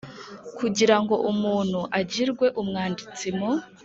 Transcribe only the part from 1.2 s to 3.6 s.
umuntu agirwe Umwanditsi mu